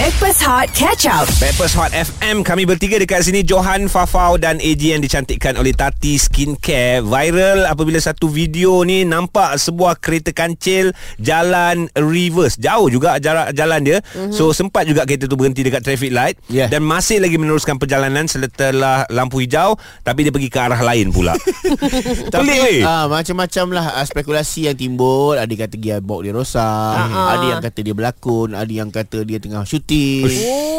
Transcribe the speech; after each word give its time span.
Backpass 0.00 0.40
Hot 0.48 0.72
Catch 0.72 1.04
Up. 1.12 1.28
Backpast 1.44 1.76
Hot 1.76 1.92
FM 1.92 2.40
Kami 2.40 2.64
bertiga 2.64 2.96
dekat 2.96 3.20
sini. 3.20 3.44
Johan, 3.44 3.84
Fafau 3.84 4.40
dan 4.40 4.56
AG 4.56 4.80
Yang 4.80 5.04
dicantikkan 5.04 5.60
oleh 5.60 5.76
Tati 5.76 6.16
Skincare. 6.16 7.04
Viral 7.04 7.68
apabila 7.68 8.00
satu 8.00 8.32
video 8.32 8.80
ni 8.80 9.04
Nampak 9.04 9.60
sebuah 9.60 10.00
kereta 10.00 10.32
kancil 10.32 10.96
Jalan 11.20 11.92
reverse. 12.00 12.56
Jauh 12.56 12.88
juga 12.88 13.20
jarak 13.20 13.52
jalan 13.52 13.80
dia. 13.84 14.00
Mm-hmm. 14.00 14.32
So 14.32 14.56
sempat 14.56 14.88
juga 14.88 15.04
kereta 15.04 15.28
tu 15.28 15.36
berhenti 15.36 15.60
Dekat 15.68 15.84
traffic 15.84 16.16
light. 16.16 16.40
Yeah. 16.48 16.72
Dan 16.72 16.80
masih 16.80 17.20
lagi 17.20 17.36
meneruskan 17.36 17.76
perjalanan 17.76 18.24
Setelah 18.24 19.04
lampu 19.12 19.44
hijau 19.44 19.76
Tapi 20.00 20.24
dia 20.24 20.32
pergi 20.32 20.48
ke 20.48 20.60
arah 20.64 20.80
lain 20.80 21.12
pula. 21.12 21.36
Tapi 22.40 22.80
uh, 22.88 23.04
macam-macam 23.04 23.66
lah. 23.76 24.00
Uh, 24.00 24.06
spekulasi 24.08 24.64
yang 24.64 24.80
timbul. 24.80 25.36
Ada 25.36 25.52
yang 25.52 25.60
kata 25.68 25.76
gearbox 25.76 26.20
dia 26.24 26.32
rosak, 26.32 26.96
uh-huh. 27.04 27.36
ada 27.36 27.44
yang 27.52 27.60
kata 27.60 27.78
dia 27.84 27.92
berlakon, 27.92 28.56
ada 28.56 28.72
yang 28.72 28.88
kata 28.88 29.28
dia 29.28 29.36
tengah 29.36 29.68
syuting. 29.90 30.24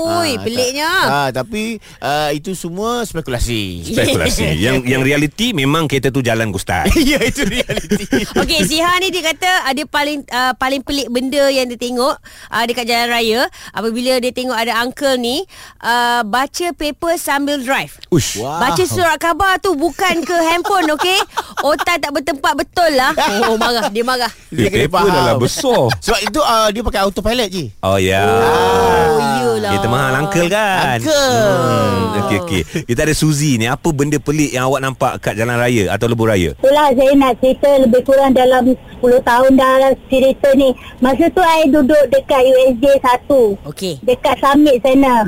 Ui, 0.02 0.32
Ah, 0.32 0.42
peliknya. 0.42 0.90
Ta- 0.90 1.12
ah, 1.12 1.30
tapi 1.32 1.64
uh, 2.00 2.30
itu 2.32 2.52
semua 2.54 3.04
spekulasi. 3.04 3.84
Spekulasi 3.86 4.56
Yang 4.66 4.76
yang 4.88 5.02
realiti 5.02 5.52
Memang 5.52 5.86
kereta 5.86 6.10
tu 6.10 6.20
jalan 6.20 6.50
Gustan 6.50 6.88
ya 7.12 7.20
itu 7.20 7.44
realiti. 7.44 8.06
Okey, 8.42 8.60
Siha 8.64 8.98
ni 8.98 9.10
dia 9.10 9.24
kata 9.26 9.68
ada 9.68 9.84
paling 9.86 10.24
uh, 10.26 10.54
paling 10.56 10.82
pelik 10.82 11.08
benda 11.08 11.48
yang 11.48 11.68
dia 11.68 11.78
tengok 11.78 12.16
uh, 12.48 12.64
dekat 12.64 12.86
jalan 12.86 13.08
raya 13.10 13.42
apabila 13.72 14.18
dia 14.18 14.32
tengok 14.32 14.56
ada 14.56 14.80
uncle 14.80 15.16
ni 15.16 15.44
uh, 15.80 16.22
baca 16.24 16.68
paper 16.72 17.14
sambil 17.16 17.60
drive. 17.60 18.00
Ush 18.10 18.34
Wow. 18.34 18.58
Baca 18.60 18.84
surat 18.84 19.18
khabar 19.18 19.60
tu 19.60 19.76
bukan 19.76 20.24
ke 20.24 20.34
handphone 20.46 20.88
okey. 20.92 21.20
Otak 21.62 22.00
tak 22.00 22.12
bertempat 22.12 22.56
betul 22.56 22.90
lah. 22.92 23.12
Oh 23.44 23.54
marah, 23.56 23.86
dia 23.88 24.02
marah. 24.02 24.32
Eh, 24.50 24.56
Dia 24.58 24.68
kena 24.68 24.88
paper 24.88 25.04
dah 25.06 25.22
lah 25.22 25.36
faham. 25.36 25.44
besar 25.44 25.84
Sebab 26.00 26.20
itu 26.22 26.40
uh, 26.40 26.68
dia 26.70 26.82
pakai 26.82 27.02
autopilot 27.02 27.48
je. 27.48 27.66
Oh 27.82 27.98
ya 27.98 28.24
Oh, 28.24 29.01
iyalah. 29.04 29.72
Kereta 29.72 29.88
mahal 29.88 30.14
uncle 30.18 30.48
kan 30.48 30.98
Uncle. 30.98 31.12
hmm, 31.12 32.18
Okey 32.18 32.38
okey 32.40 32.62
Kita 32.84 33.02
ada 33.02 33.14
Suzy 33.14 33.56
ni 33.56 33.66
Apa 33.66 33.88
benda 33.90 34.18
pelik 34.18 34.50
yang 34.50 34.66
awak 34.66 34.82
nampak 34.82 35.14
Kat 35.18 35.34
jalan 35.34 35.56
raya 35.56 35.88
Atau 35.88 36.06
lebuh 36.06 36.28
raya 36.28 36.52
Itulah 36.54 36.92
saya 36.92 37.12
nak 37.14 37.34
cerita 37.38 37.70
lebih 37.78 38.02
kurang 38.02 38.32
dalam 38.32 38.64
10 39.00 39.02
tahun 39.22 39.52
dah 39.54 39.74
lah 39.80 39.92
cerita 40.08 40.50
ni. 40.54 40.70
Masa 40.98 41.26
tu 41.28 41.42
saya 41.42 41.66
duduk 41.68 42.04
dekat 42.08 42.42
USJ 42.44 42.86
1. 43.26 43.66
Okey. 43.66 43.94
Dekat 44.00 44.36
summit 44.38 44.78
sana. 44.80 45.26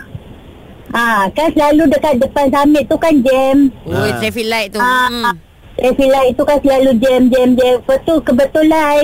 Ha, 0.89 1.05
kan 1.31 1.49
selalu 1.49 1.89
dekat 1.89 2.13
depan 2.19 2.45
summit 2.49 2.85
tu 2.85 2.95
kan 2.95 3.15
jam. 3.19 3.73
Oh, 3.83 3.97
Ah. 3.97 4.13
traffic 4.15 4.45
light 4.45 4.69
tu. 4.69 4.77
Ha, 4.77 5.09
Hmm. 5.09 5.33
Traffic 5.73 6.05
light 6.07 6.31
tu 6.33 6.43
kan 6.43 6.57
selalu 6.59 6.91
jam, 6.99 7.21
jam, 7.27 7.49
jam. 7.51 7.73
Lepas 7.79 7.99
tu 8.03 8.13
kebetulan 8.21 9.03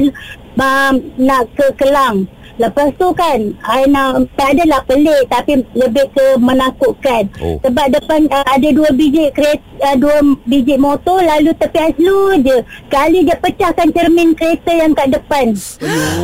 um, 0.56 0.94
nak 1.18 1.50
ke 1.52 1.66
Kelang. 1.76 2.30
Lepas 2.60 2.92
tu 3.00 3.08
kan, 3.16 3.40
I 3.64 3.88
nak, 3.88 4.28
tak 4.36 4.52
adalah 4.52 4.84
pelik 4.84 5.32
tapi 5.32 5.64
lebih 5.72 6.12
ke 6.12 6.36
menakutkan. 6.44 7.32
Oh. 7.40 7.56
Sebab 7.64 7.88
depan 7.96 8.28
uh, 8.28 8.44
ada 8.44 8.68
dua 8.76 8.92
biji 8.92 9.32
kereta, 9.32 9.64
uh, 9.80 9.96
dua 9.96 10.20
biji 10.44 10.76
motor 10.76 11.24
lalu 11.24 11.56
tepi 11.56 11.96
slow 11.96 12.36
je. 12.44 12.60
Kali 12.92 13.24
dia 13.24 13.40
pecahkan 13.40 13.88
cermin 13.96 14.36
kereta 14.36 14.76
yang 14.76 14.92
kat 14.92 15.08
depan. 15.08 15.56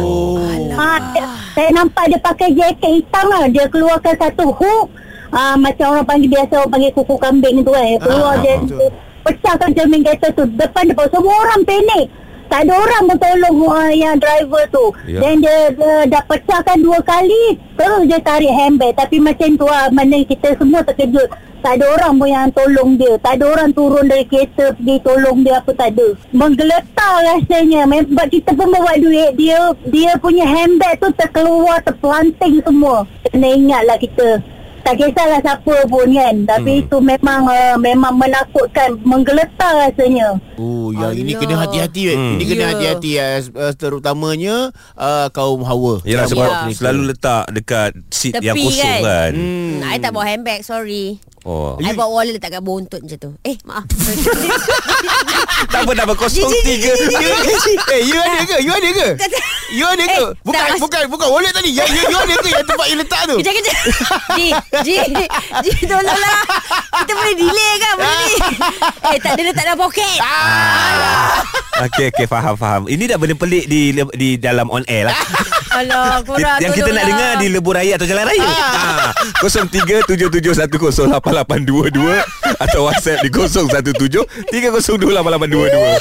Oh. 0.03 0.43
Ha, 0.75 0.99
saya 1.55 1.71
nampak 1.71 2.11
dia 2.11 2.19
pakai 2.19 2.51
jaket 2.51 2.91
hitam 2.99 3.25
lah. 3.31 3.47
Dia 3.47 3.71
keluarkan 3.71 4.15
satu 4.19 4.51
hook. 4.51 4.91
Ha, 5.31 5.55
macam 5.55 5.95
orang 5.95 6.07
panggil 6.07 6.29
biasa 6.35 6.53
orang 6.59 6.71
panggil 6.75 6.91
kuku 6.99 7.15
kambing 7.15 7.63
tu 7.63 7.71
kan. 7.71 7.95
Keluar 8.03 8.35
Ah, 8.35 8.43
dia 8.43 8.55
betul. 8.59 8.91
pecahkan 9.23 9.71
cermin 9.71 10.03
kereta 10.03 10.27
tu 10.35 10.43
depan-depan. 10.51 11.07
Semua 11.15 11.35
orang 11.47 11.63
panik. 11.63 12.05
Tak 12.55 12.71
ada 12.71 12.87
orang 12.87 13.03
pun 13.11 13.17
tolong 13.19 13.57
uh, 13.67 13.91
yang 13.91 14.15
driver 14.15 14.63
tu. 14.71 14.87
Ya. 15.11 15.19
Dan 15.19 15.43
dia, 15.43 15.75
dia 15.75 16.07
dah 16.07 16.23
pecahkan 16.23 16.79
dua 16.79 17.03
kali. 17.03 17.59
Terus 17.75 18.07
dia 18.07 18.15
tarik 18.23 18.47
handbag. 18.47 18.95
Tapi 18.95 19.19
macam 19.19 19.59
tu 19.59 19.67
lah. 19.67 19.91
Mana 19.91 20.23
kita 20.23 20.55
semua 20.55 20.79
terkejut. 20.87 21.27
Tak 21.59 21.75
ada 21.75 21.85
orang 21.99 22.15
pun 22.15 22.31
yang 22.31 22.47
tolong 22.55 22.95
dia. 22.95 23.19
Tak 23.19 23.43
ada 23.43 23.59
orang 23.59 23.75
turun 23.75 24.07
dari 24.07 24.23
kereta 24.23 24.71
pergi 24.71 25.03
tolong 25.03 25.43
dia 25.43 25.59
apa 25.59 25.71
tak 25.75 25.99
ada. 25.99 26.07
Menggeletar 26.31 27.15
rasanya. 27.27 27.83
Sebab 27.91 28.27
kita 28.31 28.49
pun 28.55 28.71
bawa 28.71 28.91
duit. 29.03 29.35
Dia 29.35 29.75
dia 29.91 30.15
punya 30.15 30.47
handbag 30.47 30.95
tu 31.03 31.11
terkeluar, 31.11 31.83
terpelanting 31.83 32.63
semua. 32.63 33.03
Kena 33.35 33.51
ingatlah 33.51 33.99
kita. 33.99 34.39
Tak 34.85 35.01
kisahlah 35.01 35.41
siapa 35.41 35.75
pun 35.89 36.05
kan. 36.13 36.35
Tapi 36.45 36.71
hmm. 36.77 36.81
itu 36.85 36.97
memang 37.01 37.41
uh, 37.49 37.75
memang 37.81 38.13
menakutkan. 38.13 39.01
Menggeletar 39.01 39.81
rasanya. 39.81 40.37
Oh, 40.61 40.93
yang 40.93 41.17
ini 41.17 41.33
Allah. 41.33 41.41
kena 41.41 41.55
hati-hati. 41.65 42.01
Hmm. 42.13 42.17
Hmm. 42.21 42.33
Ini 42.37 42.43
kena 42.45 42.61
Ya. 42.61 42.69
hati-hati 42.69 43.11
uh, 43.17 43.73
terutamanya 43.73 44.69
uh, 44.93 45.27
kaum 45.33 45.65
hawa. 45.65 46.05
Yalah 46.05 46.29
Yang 46.29 46.37
sebab 46.37 46.49
kereta. 46.53 46.77
selalu 46.77 47.01
letak 47.09 47.43
dekat 47.49 47.91
seat 48.13 48.33
Tepi 48.37 48.45
yang 48.45 48.55
kosong 48.61 48.85
kan, 48.85 49.01
kan? 49.01 49.31
Hmm. 49.33 49.81
Hmm. 49.81 49.89
I 49.89 49.97
tak 49.97 50.11
bawa 50.13 50.25
handbag, 50.29 50.61
sorry. 50.61 51.17
Oh 51.45 51.77
I 51.77 51.93
bawa 51.93 52.09
wallet 52.25 52.41
letak 52.41 52.57
kat 52.57 52.61
buntut 52.65 53.05
macam 53.05 53.17
tu. 53.21 53.31
Eh, 53.45 53.53
maaf. 53.69 53.85
Tak 55.65 55.87
apa 55.87 55.91
tak 55.95 56.05
apa 56.07 56.13
Kosong 56.19 56.51
tiga 56.63 56.91
eh, 57.95 58.01
you 58.03 58.19
ada 58.19 58.41
ke? 58.43 58.57
You 58.63 58.73
ada 58.75 58.89
ke? 58.91 59.07
You 59.71 59.85
ada 59.87 60.03
ke? 60.03 60.23
Eh, 60.23 60.27
bukan, 60.43 60.67
bukan, 60.79 61.01
bukan 61.11 61.27
wallet 61.31 61.51
tadi. 61.55 61.71
Yang 61.71 61.89
you, 61.95 62.03
you 62.11 62.17
ada 62.17 62.33
ke 62.39 62.49
yang 62.51 62.65
tempat 62.67 62.85
you 62.91 62.97
letak 62.99 63.21
tu? 63.27 63.35
Kejap, 63.39 63.53
kejap. 63.59 63.75
Ji, 64.35 64.47
Ji, 64.83 64.95
Ji, 65.63 65.71
tolonglah. 65.87 66.39
Kita 67.03 67.11
boleh 67.11 67.33
delay 67.35 67.73
kan 67.79 67.91
benda 67.99 68.15
ni. 68.19 68.35
Eh, 69.15 69.17
tak 69.21 69.37
ada 69.37 69.41
letak 69.45 69.63
dalam 69.69 69.79
poket. 69.79 70.17
Okey 71.75 72.07
okey 72.15 72.25
faham 72.25 72.55
faham 72.55 72.81
Ini 72.87 73.03
dah 73.05 73.17
benda 73.19 73.35
pelik 73.35 73.67
di 73.67 73.91
di 74.15 74.39
dalam 74.39 74.71
on 74.71 74.81
air 74.87 75.11
lah 75.11 75.17
Alah, 75.75 76.23
korang 76.23 76.63
Yang 76.63 76.79
kita 76.79 76.95
nak 76.95 77.03
tolonglah. 77.03 77.11
dengar 77.11 77.43
di 77.43 77.51
lebuh 77.51 77.75
raya 77.75 77.99
atau 77.99 78.07
jalan 78.07 78.31
raya? 78.31 78.47
Ha. 78.47 79.11
0377108822 79.43 82.23
Atau 82.63 82.87
WhatsApp 82.87 83.19
di 83.27 83.29
0173028822 83.35 85.99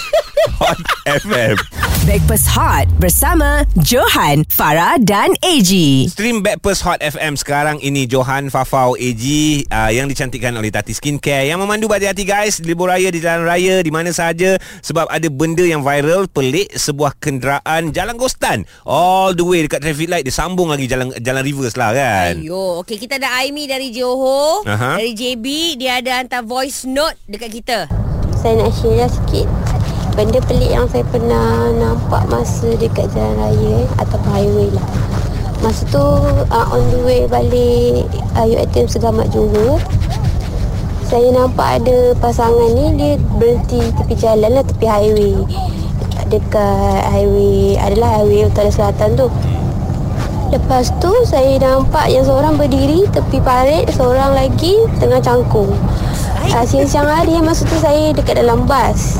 Hot 0.63 0.79
FM 1.09 1.57
Backpass 2.05 2.45
Hot 2.53 2.85
bersama 3.01 3.65
Johan, 3.81 4.45
Farah 4.53 5.01
dan 5.01 5.33
AG. 5.41 5.73
Stream 6.13 6.45
Backpast 6.45 6.85
Hot 6.85 7.01
FM 7.01 7.33
sekarang. 7.33 7.81
Ini 7.81 8.05
Johan 8.05 8.53
Fafau 8.53 8.93
AG 8.93 9.25
uh, 9.73 9.89
yang 9.89 10.05
dicantikkan 10.05 10.53
oleh 10.53 10.69
Tati 10.69 10.93
Skincare. 10.93 11.49
Yang 11.49 11.65
memandu 11.65 11.89
hati-hati 11.89 12.29
guys 12.29 12.61
di 12.61 12.69
libur 12.69 12.93
raya 12.93 13.09
di 13.09 13.25
jalan 13.25 13.49
raya 13.49 13.81
di 13.81 13.89
mana 13.89 14.13
sahaja. 14.13 14.61
Sebab 14.85 15.09
ada 15.09 15.25
benda 15.33 15.65
yang 15.65 15.81
viral 15.81 16.29
pelik 16.29 16.77
sebuah 16.77 17.17
kenderaan 17.17 17.97
jalan 17.97 18.21
Gostan. 18.21 18.69
All 18.85 19.33
the 19.33 19.41
way 19.41 19.64
dekat 19.65 19.81
traffic 19.81 20.09
light 20.13 20.25
dia 20.29 20.35
sambung 20.37 20.69
lagi 20.69 20.85
jalan 20.85 21.09
jalan 21.17 21.41
reverse 21.41 21.81
lah 21.81 21.97
kan. 21.97 22.45
Ayo, 22.45 22.85
okey 22.85 23.01
kita 23.01 23.17
ada 23.17 23.41
Aimi 23.41 23.65
dari 23.65 23.89
Johor, 23.89 24.69
Aha. 24.69 25.01
dari 25.01 25.17
JB, 25.17 25.81
dia 25.81 26.05
ada 26.05 26.21
hantar 26.21 26.45
voice 26.45 26.85
note 26.85 27.17
dekat 27.25 27.51
kita. 27.51 27.79
Saya 28.45 28.61
nak 28.61 28.77
share 28.77 29.09
sikit 29.09 29.49
Benda 30.15 30.37
pelik 30.45 30.69
yang 30.69 30.85
saya 30.85 31.01
pernah 31.09 31.73
nampak 31.75 32.29
masa 32.29 32.77
dekat 32.77 33.09
jalan 33.17 33.41
raya 33.41 33.83
eh, 33.83 33.87
Ataupun 33.99 34.31
highway 34.37 34.69
lah 34.69 34.87
Masa 35.65 35.83
tu 35.89 36.07
uh, 36.53 36.67
on 36.69 36.85
the 36.93 37.01
way 37.09 37.25
balik 37.25 38.05
uh, 38.37 38.45
UiTM 38.45 38.85
Segamat 38.85 39.33
Johor 39.33 39.81
Saya 41.09 41.33
nampak 41.33 41.81
ada 41.81 42.13
pasangan 42.21 42.69
ni 42.77 42.95
Dia 43.01 43.17
berhenti 43.41 43.81
tepi 43.97 44.15
jalan 44.21 44.61
lah 44.61 44.65
Tepi 44.69 44.87
highway 44.87 45.35
Dekat 46.29 47.01
highway 47.09 47.81
Adalah 47.81 48.21
highway 48.21 48.45
utara 48.45 48.69
selatan 48.69 49.17
tu 49.17 49.27
Lepas 50.55 50.95
tu 51.03 51.11
saya 51.27 51.59
nampak 51.59 52.07
yang 52.07 52.23
seorang 52.23 52.55
berdiri 52.55 53.11
tepi 53.11 53.43
parit, 53.43 53.91
seorang 53.91 54.39
lagi 54.39 54.87
tengah 55.03 55.19
cangkung. 55.19 55.75
Uh, 56.47 56.63
siang-siang 56.63 57.11
hari 57.11 57.43
masa 57.43 57.67
tu 57.67 57.75
saya 57.83 58.15
dekat 58.15 58.39
dalam 58.39 58.63
bas. 58.63 59.19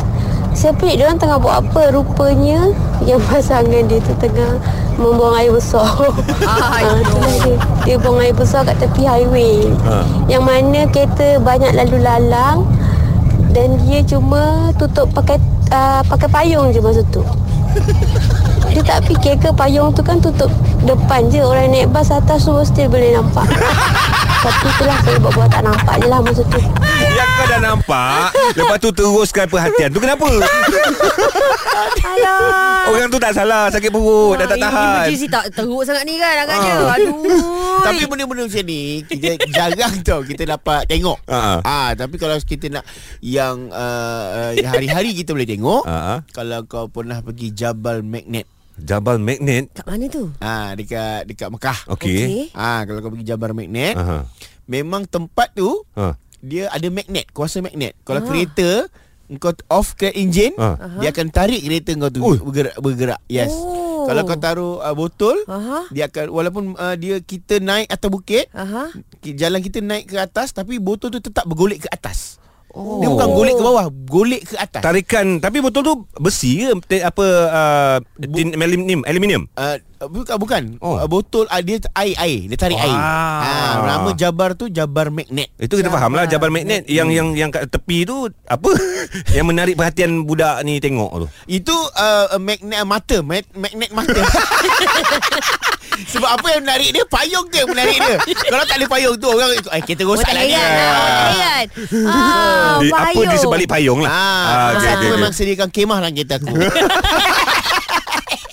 Saya 0.55 0.71
pelik 0.79 1.03
diorang 1.03 1.19
tengah 1.19 1.43
buat 1.43 1.67
apa 1.67 1.91
Rupanya 1.91 2.71
Yang 3.03 3.27
pasangan 3.27 3.91
dia 3.91 3.99
tu 3.99 4.15
tengah 4.23 4.55
Membuang 5.03 5.35
air 5.35 5.51
besar 5.51 5.83
Ah, 6.47 6.79
itulah 6.79 7.35
dia. 7.43 7.57
dia 7.83 7.97
buang 7.99 8.23
air 8.23 8.31
besar 8.31 8.63
kat 8.63 8.79
tepi 8.79 9.03
highway 9.03 9.67
Ha. 9.83 10.07
Yang 10.31 10.43
mana 10.47 10.81
kereta 10.95 11.43
banyak 11.43 11.75
lalu 11.75 11.99
lalang 12.07 12.71
Dan 13.51 13.83
dia 13.83 14.07
cuma 14.07 14.71
tutup 14.79 15.11
pakai 15.11 15.43
uh, 15.75 16.07
Pakai 16.07 16.31
payung 16.31 16.71
je 16.71 16.79
masa 16.79 17.03
tu 17.11 17.27
Dia 18.75 18.83
tak 18.83 19.07
fikir 19.07 19.39
ke 19.39 19.55
payung 19.55 19.95
tu 19.95 20.03
kan 20.03 20.19
tutup 20.19 20.51
depan 20.83 21.31
je 21.31 21.39
Orang 21.39 21.71
naik 21.71 21.95
bas 21.95 22.11
atas 22.11 22.43
semua 22.43 22.67
still 22.67 22.91
boleh 22.91 23.15
nampak 23.15 23.47
Tapi 24.45 24.67
itulah 24.69 24.99
saya 25.01 25.17
buat-buat 25.23 25.49
tak 25.49 25.63
nampak 25.63 25.95
je 26.03 26.07
lah 26.11 26.21
masa 26.21 26.43
tu 26.43 26.59
Yang 27.15 27.29
kau 27.33 27.47
dah 27.47 27.61
nampak 27.63 28.29
Lepas 28.53 28.77
tu 28.77 28.91
teruskan 28.91 29.47
perhatian 29.49 29.89
Tu 29.89 30.01
kenapa? 30.03 30.27
Alah. 32.05 32.85
Orang 32.93 33.09
tu 33.09 33.17
tak 33.17 33.33
salah 33.33 33.73
Sakit 33.73 33.89
perut 33.89 34.37
Dah 34.37 34.45
tak 34.45 34.59
Ah, 34.59 34.63
tahan 34.69 34.85
Emergency 35.05 35.27
tak 35.29 35.45
teruk 35.53 35.83
sangat 35.85 36.05
ni 36.07 36.15
kan 36.17 36.35
agaknya. 36.47 36.73
Ah. 36.73 36.95
Aduh. 36.97 37.81
Tapi 37.85 38.03
benda-benda 38.09 38.43
macam 38.47 38.65
ni 38.65 38.81
kita 39.05 39.29
jarang 39.53 39.95
tau 40.01 40.21
kita 40.25 40.43
dapat 40.47 40.89
tengok. 40.89 41.19
Ha. 41.29 41.61
Ah, 41.61 41.91
tapi 41.93 42.17
kalau 42.17 42.39
kita 42.41 42.71
nak 42.73 42.85
yang 43.21 43.69
uh, 43.69 44.55
hari-hari 44.65 45.13
kita 45.13 45.37
boleh 45.37 45.49
tengok. 45.49 45.85
Ha. 45.85 46.25
Kalau 46.33 46.65
kau 46.65 46.87
pernah 46.89 47.21
pergi 47.21 47.53
Jabal 47.53 48.01
Magnet. 48.01 48.54
Jabal 48.77 49.19
Magnet. 49.19 49.71
Kat 49.73 49.87
mana 49.87 50.05
tu? 50.07 50.31
Ah 50.39 50.75
dekat 50.75 51.25
dekat 51.25 51.49
Mekah. 51.49 51.79
Okey. 51.89 52.51
Ah 52.53 52.83
kalau 52.83 52.99
kau 53.01 53.11
pergi 53.11 53.27
Jabar 53.27 53.51
Magnet, 53.51 53.95
Aha. 53.95 54.27
memang 54.65 55.05
tempat 55.05 55.53
tu 55.53 55.87
Ha. 55.93 56.19
dia 56.39 56.67
ada 56.69 56.85
magnet, 56.89 57.31
kuasa 57.31 57.59
magnet. 57.59 57.95
Kalau 58.03 58.21
kereta 58.21 58.91
kau 59.35 59.55
off 59.69 59.95
ke 59.95 60.13
enjin, 60.13 60.53
Ah. 60.55 60.77
dia 60.99 61.09
akan 61.09 61.29
tarik 61.29 61.61
kereta 61.61 61.95
kau 61.97 62.11
tu 62.11 62.21
Ui. 62.21 62.37
bergerak 62.37 62.77
bergerak. 62.77 63.21
Yes. 63.27 63.51
Oh. 63.51 64.05
Kalau 64.05 64.23
kau 64.23 64.37
taruh 64.37 64.75
uh, 64.79 64.93
botol, 64.93 65.39
Aha. 65.47 65.89
dia 65.89 66.07
akan 66.07 66.29
walaupun 66.29 66.65
uh, 66.75 66.93
dia 66.95 67.17
kita 67.19 67.57
naik 67.57 67.89
atas 67.89 68.09
bukit, 68.09 68.53
Aha. 68.53 68.93
ki- 69.19 69.33
jalan 69.33 69.59
kita 69.59 69.81
naik 69.81 70.05
ke 70.07 70.19
atas 70.19 70.53
tapi 70.53 70.77
botol 70.77 71.09
tu 71.09 71.23
tetap 71.23 71.47
bergolek 71.47 71.81
ke 71.81 71.89
atas. 71.89 72.37
Oh. 72.75 72.99
Dia 72.99 73.07
bukan 73.07 73.29
golek 73.31 73.55
ke 73.55 73.63
bawah, 73.63 73.87
golek 74.11 74.43
ke 74.51 74.59
atas. 74.59 74.83
Tarikan 74.83 75.39
tapi 75.39 75.63
botol 75.63 75.83
tu 75.87 75.95
besi 76.19 76.67
ke 76.91 77.07
apa 77.07 77.27
uh, 77.47 77.97
tin 78.19 78.51
aluminium 78.59 79.07
aluminium. 79.07 79.47
Uh, 79.55 79.79
bukan 80.07 80.37
bukan. 80.37 80.63
Oh. 80.79 80.95
Oh. 80.95 80.97
Uh, 80.97 81.09
botol 81.09 81.45
uh, 81.47 81.59
dia 81.59 81.79
air 81.95 82.15
air, 82.17 82.39
dia 82.47 82.57
tarik 82.57 82.77
Wah. 82.77 82.85
air. 82.85 82.97
Ah, 82.97 83.73
nama 83.85 84.11
Jabar 84.13 84.53
tu 84.53 84.67
Jabar 84.67 85.09
Magnet. 85.09 85.51
Itu 85.57 85.75
kita 85.75 85.89
faham 85.89 86.13
lah 86.13 86.25
Jabal 86.25 86.49
Magnet 86.49 86.87
yang 86.87 87.09
yang 87.09 87.33
yang 87.33 87.49
kat 87.49 87.67
tepi 87.67 88.03
tu 88.03 88.27
apa 88.45 88.71
yang 89.37 89.45
menarik 89.45 89.75
perhatian 89.75 90.23
budak 90.23 90.63
ni 90.63 90.79
tengok 90.79 91.11
tu. 91.21 91.27
Itu 91.47 91.75
uh, 91.75 92.37
magnet 92.37 92.83
mata, 92.85 93.19
mag- 93.21 93.53
magnet 93.53 93.91
mata. 93.91 94.21
Sebab 95.95 96.27
apa 96.27 96.47
yang 96.49 96.67
menarik 96.67 96.91
dia 96.91 97.07
Payung 97.07 97.47
tu 97.47 97.55
yang 97.55 97.71
menarik 97.71 97.95
dia 97.95 98.19
Kalau 98.51 98.67
tak 98.67 98.83
ada 98.83 98.87
payung 98.91 99.15
tu 99.15 99.31
Orang 99.31 99.55
eh, 99.55 99.63
Kita 99.79 100.03
Oh, 100.03 100.11
rosak 100.11 100.27
tak 100.27 100.35
lah 100.35 100.43
dia 100.43 100.59
Oh, 100.59 101.31
ingat. 101.31 101.67
Ah, 102.03 102.75
Di, 102.77 102.89
apa 102.91 102.99
payung. 103.07 103.31
di 103.31 103.39
sebalik 103.39 103.69
payung 103.71 104.01
lah. 104.03 104.11
Ah, 104.11 104.19
Ah, 104.45 104.67
okey, 104.75 104.91
aku 104.91 104.99
okey, 104.99 105.11
memang 105.15 105.31
sediakan 105.31 105.69
kemah 105.71 105.99
dalam 106.03 106.13
kereta 106.13 106.35
aku 106.37 106.51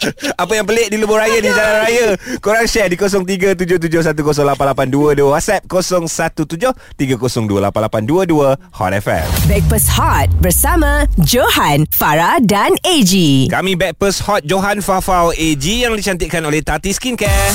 Apa 0.41 0.55
yang 0.57 0.65
pelik 0.65 0.89
di 0.89 0.97
lebuh 0.97 1.17
raya 1.17 1.41
di 1.41 1.49
jalan 1.49 1.75
raya. 1.85 2.17
Korang 2.41 2.67
share 2.67 2.89
di 2.89 2.95
0377108822 2.97 5.21
WhatsApp 5.21 5.67
0173028822 5.67 8.57
Hot 8.77 8.93
FM 8.93 9.25
Breakfast 9.47 9.89
Hot 9.95 10.29
bersama 10.41 11.05
Johan, 11.21 11.85
Farah 11.91 12.39
dan 12.43 12.71
AG. 12.85 13.47
Kami 13.51 13.75
Backpast 13.77 14.21
Hot 14.25 14.43
Johan 14.45 14.81
Fafau 14.81 15.31
AG 15.33 15.65
Yang 15.65 15.95
dicantikkan 16.01 16.45
oleh 16.45 16.61
Tati 16.61 16.93
Skincare, 16.93 17.53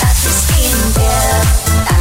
Tati 0.00 0.30
Skincare, 0.32 1.93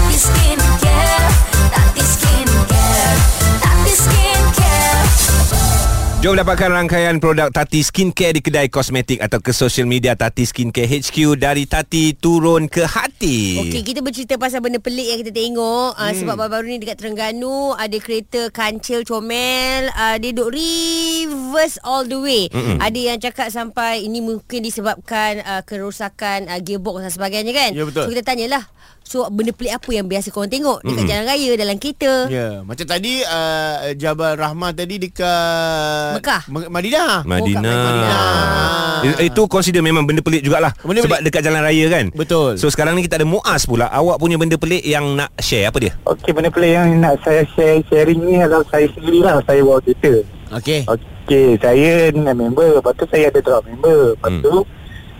Jom 6.23 6.39
dapatkan 6.39 6.71
rangkaian 6.71 7.19
produk 7.19 7.51
Tati 7.51 7.83
Skincare 7.83 8.31
di 8.31 8.39
kedai 8.39 8.71
kosmetik 8.71 9.19
atau 9.19 9.43
ke 9.43 9.51
social 9.51 9.83
media 9.83 10.15
Tati 10.15 10.47
Skincare 10.47 10.87
HQ 10.87 11.35
dari 11.35 11.67
Tati 11.67 12.15
turun 12.15 12.71
ke 12.71 12.87
hati. 12.87 13.59
Okey, 13.59 13.83
kita 13.83 13.99
bercerita 13.99 14.39
pasal 14.39 14.63
benda 14.63 14.79
pelik 14.79 15.03
yang 15.03 15.19
kita 15.19 15.35
tengok 15.35 15.91
uh, 15.91 15.99
Hmm. 15.99 16.15
sebab 16.15 16.39
baru-baru 16.39 16.65
ni 16.71 16.77
dekat 16.79 17.03
Terengganu 17.03 17.75
ada 17.75 17.97
kereta 17.99 18.47
kancil 18.55 19.03
comel, 19.03 19.91
uh, 19.91 20.15
dia 20.15 20.31
duk 20.31 20.47
reverse 20.55 21.75
all 21.83 22.07
the 22.07 22.15
way. 22.15 22.47
Mm-mm. 22.55 22.79
Ada 22.79 22.99
yang 23.03 23.19
cakap 23.19 23.51
sampai 23.51 24.07
ini 24.07 24.23
mungkin 24.23 24.63
disebabkan 24.63 25.43
uh, 25.43 25.59
kerosakan 25.67 26.47
uh, 26.47 26.63
gearbox 26.63 27.03
dan 27.03 27.11
sebagainya 27.11 27.51
kan. 27.51 27.75
Ya, 27.75 27.83
betul. 27.83 28.07
So 28.07 28.15
kita 28.15 28.23
tanyalah. 28.23 28.63
So 29.03 29.27
benda 29.27 29.51
pelik 29.51 29.73
apa 29.73 29.89
yang 29.91 30.07
biasa 30.07 30.27
korang 30.29 30.47
tengok 30.47 30.79
dekat 30.79 30.95
Mm-mm. 30.97 31.09
jalan 31.11 31.25
raya 31.25 31.51
dalam 31.53 31.75
kereta? 31.75 32.13
Ya, 32.27 32.47
macam 32.61 32.81
tadi 32.83 33.19
uh, 33.19 33.75
Jabal 33.93 34.33
Rahmah 34.33 34.71
tadi 34.71 34.95
dekat 34.97 36.17
Mekah. 36.17 36.41
M- 36.47 36.71
Madinah. 36.71 37.21
Madinah. 37.21 37.61
Madinah. 37.61 39.19
Eh, 39.19 39.27
Itu 39.27 39.45
consider 39.45 39.79
memang 39.79 40.03
benda 40.03 40.19
pelik 40.19 40.39
jugalah 40.41 40.71
Benda 40.79 41.03
Sebab 41.03 41.19
pelik. 41.19 41.27
dekat 41.27 41.41
jalan 41.43 41.61
raya 41.61 41.85
kan 41.89 42.05
Betul. 42.09 42.55
So 42.55 42.67
sekarang 42.67 42.95
ni 42.95 43.03
kita 43.03 43.19
ada 43.19 43.27
Muaz 43.27 43.63
pula 43.63 43.85
Awak 43.85 44.15
punya 44.15 44.39
benda 44.39 44.55
pelik 44.55 44.79
yang 44.81 45.03
nak 45.13 45.35
share 45.37 45.67
Apa 45.67 45.77
dia? 45.77 45.91
Okey, 46.05 46.31
benda 46.31 46.47
pelik 46.47 46.71
yang 46.71 46.87
nak 46.97 47.19
saya 47.19 47.43
share 47.49 47.83
sharing 47.85 48.17
ni 48.17 48.39
adalah 48.39 48.63
saya 48.65 48.87
sendirilah 48.89 49.43
saya 49.43 49.59
bawa 49.61 49.77
kereta. 49.77 50.13
Okey. 50.53 50.87
Okey, 50.87 51.47
saya 51.57 51.91
member, 52.15 52.79
lepas 52.79 52.95
tu 52.95 53.05
saya 53.09 53.27
ada 53.27 53.39
drop 53.39 53.63
member. 53.65 54.15
Lepas 54.15 54.31
Hmm. 54.31 54.41
tu 54.41 54.55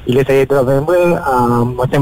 bila 0.03 0.21
saya 0.21 0.41
drop 0.44 0.65
member, 0.65 1.01
um, 1.21 1.65
macam 1.75 2.01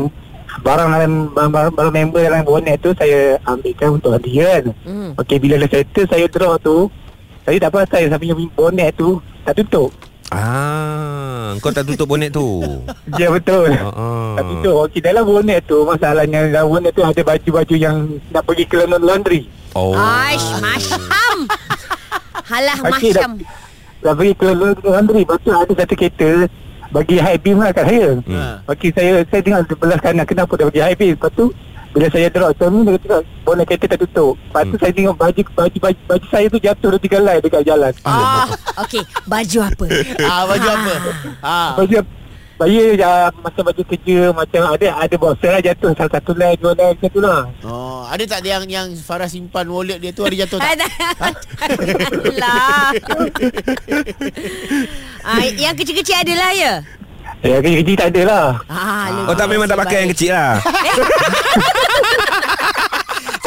barang 0.60 0.90
dalam 0.90 1.12
barang, 1.32 1.52
barang 1.72 1.94
member 1.94 2.22
dalam 2.22 2.44
bonet 2.44 2.76
tu 2.78 2.92
saya 2.94 3.40
ambilkan 3.46 3.96
untuk 3.96 4.12
hadiah 4.12 4.60
kan. 4.60 4.76
Hmm. 4.84 5.10
Okey, 5.16 5.38
bila 5.38 5.56
dah 5.58 5.70
settle 5.72 6.06
saya 6.06 6.26
drop 6.28 6.60
tu, 6.60 6.92
saya 7.42 7.58
tak 7.58 7.72
perasan 7.72 8.06
saya 8.06 8.20
punya 8.20 8.36
bonet 8.52 8.92
tu 8.94 9.10
tak 9.42 9.56
tutup. 9.56 9.90
Ah, 10.32 11.60
kau 11.60 11.70
tak 11.70 11.84
tutup 11.84 12.08
bonet 12.08 12.32
tu 12.32 12.64
Ya 13.20 13.28
betul. 13.28 13.68
Ah, 13.74 14.36
Tak 14.36 14.44
tutup. 14.50 14.76
Okey, 14.86 15.00
dalam 15.00 15.24
bonet 15.24 15.60
tu 15.66 15.84
masalahnya 15.84 16.40
dalam 16.50 16.68
bonet 16.70 16.92
tu 16.92 17.02
ada 17.02 17.22
baju-baju 17.22 17.76
yang 17.76 17.96
nak 18.30 18.44
pergi 18.44 18.64
ke 18.66 18.80
laundry. 18.84 19.48
Oh 19.72 19.92
Aish, 19.92 20.48
masyam. 20.60 21.38
Halah 22.44 22.78
Okey, 22.82 23.12
dah, 23.12 23.24
masyam. 23.24 23.32
dah 24.02 24.14
pergi 24.14 24.34
ke 24.34 24.48
laundry. 24.82 25.22
Lepas 25.24 25.40
tu 25.40 25.50
ada 25.50 25.72
satu 25.74 25.94
kereta 25.96 26.30
bagi 26.92 27.16
high 27.18 27.36
beam 27.36 27.58
lah 27.58 27.72
kat 27.72 27.88
saya. 27.88 28.08
Hmm. 28.20 28.36
Ha. 28.36 28.44
Okey, 28.68 28.90
saya 28.92 29.24
saya 29.26 29.42
tengok 29.42 29.62
sebelah 29.66 29.98
kanan 29.98 30.26
kenapa 30.26 30.54
dia 30.54 30.68
bagi 30.68 30.82
high 30.82 30.98
beam. 30.98 31.16
Lepas 31.16 31.32
tu 31.34 31.46
bila 31.92 32.08
saya 32.08 32.28
drop 32.28 32.52
tu 32.54 32.66
ni 32.68 32.80
dia 32.86 32.96
tengok 32.98 33.22
bonet 33.42 33.66
kereta 33.66 33.86
tak 33.90 34.00
tutup. 34.00 34.36
Lepas 34.38 34.62
tu 34.62 34.70
Hmm. 34.70 34.80
saya 34.80 34.92
tengok 34.94 35.16
baju 35.18 35.42
baju 35.54 35.78
baju, 35.82 36.00
baju 36.06 36.26
saya 36.28 36.46
tu 36.48 36.58
jatuh 36.58 36.90
dua 36.90 37.00
tiga 37.00 37.20
lai 37.20 37.38
dekat 37.40 37.64
jalan. 37.64 37.92
Ah, 38.04 38.48
okey, 38.80 39.04
baju 39.26 39.58
apa? 39.68 39.86
Ah 40.22 40.42
baju 40.46 40.68
apa? 40.70 40.94
Ah. 41.40 41.72
Baju 41.76 41.96
baju 42.56 42.78
ya, 42.94 43.34
macam 43.34 43.64
baju 43.66 43.82
kerja 43.90 44.30
macam 44.30 44.62
ada 44.70 44.88
ada 44.94 45.16
boxer 45.18 45.50
lah 45.50 45.60
jatuh 45.60 45.98
salah 45.98 46.14
satu 46.14 46.32
lai 46.32 46.54
dua 46.56 46.78
lai 46.78 46.94
macam 46.94 47.10
tu 47.10 47.18
lah. 47.18 47.50
Oh, 47.66 48.06
ada 48.06 48.22
tak 48.22 48.46
yang 48.46 48.70
yang 48.70 48.94
Farah 48.94 49.26
simpan 49.26 49.66
wallet 49.66 49.98
dia 49.98 50.14
tu 50.14 50.22
ada 50.22 50.36
jatuh 50.38 50.62
tak? 50.62 50.78
Ada. 50.78 50.86
Lah. 55.22 55.38
ah, 55.38 55.46
yang 55.46 55.78
kecil-kecil 55.78 56.18
ada 56.18 56.34
lah 56.34 56.52
ya. 56.54 56.74
Ya, 57.42 57.58
kerja-kerja 57.58 57.94
tak 57.98 58.10
ada 58.14 58.22
lah. 58.30 58.46
Ah, 58.70 59.26
Oh 59.26 59.34
tak 59.34 59.50
memang 59.50 59.66
tak 59.66 59.82
pakai 59.82 60.06
yang 60.06 60.12
kecil 60.14 60.30
lah 60.34 60.62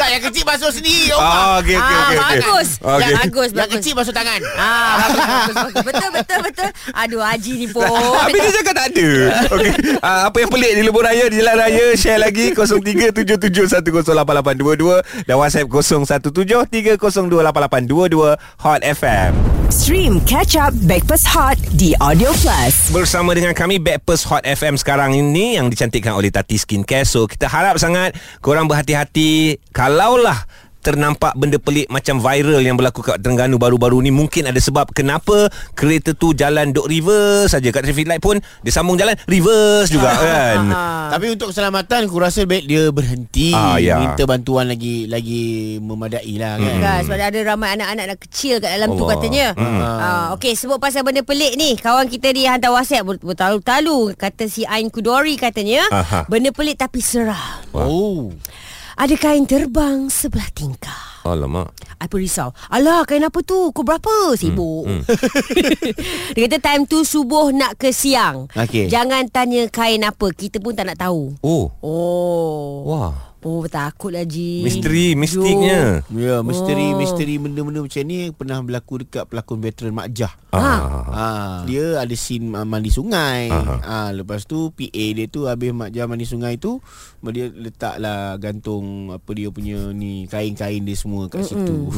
tak 0.05 0.13
yang 0.13 0.29
kecil 0.29 0.45
basuh 0.45 0.69
sendiri. 0.69 1.09
Oh, 1.17 1.19
Oh 1.23 1.57
okey 1.65 1.73
okey 1.73 1.81
ah, 1.81 2.05
okey 2.05 2.13
okey. 2.13 2.21
bagus. 2.21 2.77
Okey. 2.77 3.01
Yang 3.01 3.17
bagus, 3.17 3.49
yang 3.49 3.65
bagus. 3.65 3.81
kecil 3.81 3.97
basuh 3.97 4.13
tangan. 4.13 4.37
Ah, 4.53 5.01
bagus, 5.01 5.17
bagus, 5.17 5.57
bagus. 5.57 5.81
Betul, 5.81 6.13
betul, 6.13 6.45
betul. 6.45 6.69
Aduh, 6.93 7.25
Haji 7.25 7.57
ni 7.57 7.65
pun. 7.73 7.89
Habis 7.89 8.37
dia 8.37 8.53
cakap 8.61 8.77
tak 8.77 8.93
ada 8.93 9.09
Okey 9.55 9.71
uh, 10.03 10.27
Apa 10.29 10.37
yang 10.43 10.49
pelik 10.51 10.75
di 10.77 10.83
lebuh 10.85 11.01
raya 11.01 11.25
Di 11.29 11.37
jalan 11.41 11.55
raya 11.57 11.95
Share 11.97 12.19
lagi 12.21 12.53
0377108822 12.53 15.25
Dan 15.25 15.35
WhatsApp 15.41 15.67
0173028822 15.69 18.37
Hot 18.61 18.81
FM 18.83 19.54
Stream 19.75 20.23
Catch 20.23 20.55
Up 20.55 20.71
Breakfast 20.87 21.27
Hot 21.35 21.59
di 21.75 21.91
Audio 21.99 22.31
Plus. 22.39 22.95
Bersama 22.95 23.35
dengan 23.35 23.51
kami 23.51 23.75
Backpast 23.75 24.23
Hot 24.31 24.47
FM 24.47 24.79
sekarang 24.79 25.11
ini 25.11 25.59
Yang 25.59 25.75
dicantikkan 25.75 26.15
oleh 26.15 26.31
Tati 26.31 26.55
Skincare 26.55 27.03
So 27.03 27.27
kita 27.27 27.51
harap 27.51 27.75
sangat 27.75 28.15
Korang 28.39 28.71
berhati-hati 28.71 29.59
Kalaulah 29.75 30.47
ternampak 30.85 31.33
benda 31.33 31.57
pelik 31.57 31.89
macam 31.89 32.21
viral 32.21 32.61
yang 32.61 32.77
berlaku 32.77 33.01
kat 33.01 33.17
Terengganu 33.17 33.57
baru-baru 33.57 33.97
ni 33.99 34.09
mungkin 34.09 34.45
ada 34.45 34.57
sebab 34.57 34.93
kenapa 34.93 35.49
kereta 35.73 36.13
tu 36.13 36.31
jalan 36.31 36.69
duk 36.69 36.85
reverse 36.85 37.49
saja 37.49 37.67
kat 37.67 37.81
traffic 37.81 38.05
light 38.05 38.21
pun 38.21 38.37
dia 38.61 38.69
sambung 38.69 38.93
jalan 38.93 39.17
reverse 39.25 39.89
juga 39.89 40.13
kan 40.13 40.57
Tapi 41.07 41.25
untuk 41.31 41.49
keselamatan 41.49 42.05
aku 42.05 42.17
rasa 42.17 42.43
baik 42.43 42.65
dia 42.65 42.87
berhenti 42.87 43.49
Ah, 43.49 43.77
ya. 43.77 43.97
minta 43.97 44.23
bantuan 44.23 44.67
lagi 44.67 45.07
lagi 45.07 45.43
memadai 45.79 46.33
lah 46.35 46.55
kan. 46.55 46.75
Kan, 46.77 46.99
sebab 47.01 47.17
ada 47.17 47.39
ramai 47.41 47.69
anak-anak 47.71 48.05
dah 48.05 48.17
kecil 48.19 48.59
kat 48.59 48.69
dalam 48.69 48.91
tu 48.91 49.01
Allah. 49.01 49.09
katanya. 49.15 49.45
Hmm. 49.55 49.79
Ah, 49.79 50.25
Okey, 50.35 50.53
sebut 50.53 50.75
pasal 50.75 51.01
benda 51.01 51.21
pelik 51.21 51.55
ni. 51.55 51.73
Kawan 51.73 52.05
kita 52.05 52.29
dia 52.29 52.51
hantar 52.51 52.69
WhatsApp 52.69 53.05
ber- 53.05 53.23
bertalu-talu. 53.23 54.11
Kata 54.13 54.45
si 54.45 54.65
Ain 54.65 54.89
Kudori 54.89 55.33
katanya. 55.35 55.87
Aha. 55.89 56.27
Benda 56.27 56.51
pelik 56.51 56.75
tapi 56.75 56.99
seram. 56.99 57.63
Oh. 57.71 58.35
Ada 58.95 59.19
kain 59.19 59.43
terbang 59.43 60.07
sebelah 60.07 60.47
tingkah. 60.55 61.19
Alamak. 61.27 61.75
I 61.99 62.07
pun 62.07 62.23
risau. 62.23 62.55
Alah 62.71 63.03
kain 63.03 63.27
apa 63.27 63.43
tu? 63.43 63.75
Kau 63.75 63.83
berapa? 63.83 64.39
Sibuk. 64.39 64.87
Hmm, 64.87 65.03
Dia 66.35 66.47
kata 66.47 66.63
time 66.63 66.87
tu 66.87 67.03
Subuh 67.03 67.51
nak 67.51 67.75
ke 67.75 67.91
siang. 67.91 68.47
Okey. 68.55 68.87
Jangan 68.87 69.27
tanya 69.27 69.67
kain 69.67 69.99
apa. 70.07 70.31
Kita 70.31 70.63
pun 70.63 70.79
tak 70.79 70.87
nak 70.87 71.03
tahu. 71.03 71.35
Oh. 71.43 71.67
Oh. 71.83 72.87
Wah 72.87 73.34
Oh 73.45 73.61
takutlah 73.69 74.25
Ji 74.25 74.65
Misteri 74.65 75.13
Mistiknya 75.13 76.01
Ya, 76.09 76.41
misteri 76.41 76.91
Oh. 76.91 76.97
misteri 76.97 77.37
benda-benda 77.37 77.85
macam 77.85 78.01
ni 78.01 78.33
pernah 78.33 78.57
berlaku 78.65 79.05
dekat 79.05 79.29
pelakon 79.29 79.61
veteran 79.61 79.93
Mak 79.93 80.09
Jah. 80.09 80.33
ah. 80.49 80.81
Ha, 81.13 81.27
dia 81.69 82.01
ada 82.01 82.15
scene 82.17 82.49
uh, 82.51 82.65
mandi 82.65 82.89
sungai. 82.89 83.53
Aha. 83.53 83.75
Ha, 83.85 83.97
lepas 84.17 84.49
tu 84.49 84.73
PA 84.73 85.05
dia 85.13 85.29
tu 85.29 85.45
habis 85.45 85.69
Mak 85.69 85.93
Jah 85.93 86.09
mandi 86.09 86.25
sungai 86.25 86.57
tu, 86.57 86.81
dia 87.29 87.53
letaklah 87.53 88.41
gantung 88.41 89.13
apa 89.13 89.29
dia 89.31 89.53
punya 89.53 89.93
ni 89.93 90.25
kain-kain 90.25 90.81
dia 90.81 90.97
semua 90.97 91.29
kat 91.29 91.45
situ. 91.45 91.93